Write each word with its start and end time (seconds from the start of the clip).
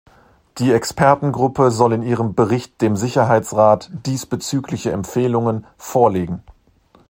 Die 0.57 0.71
Expertengruppe 0.71 1.69
soll 1.69 1.93
in 1.93 2.01
ihrem 2.01 2.33
Bericht 2.33 2.81
dem 2.81 2.95
Sicherheitsrat 2.95 3.91
diesbezügliche 4.07 4.89
Empfehlungen 4.91 5.67
vorlegen. 5.77 6.41